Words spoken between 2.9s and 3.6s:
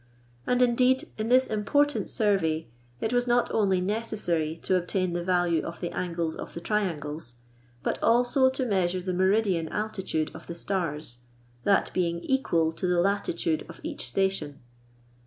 it was not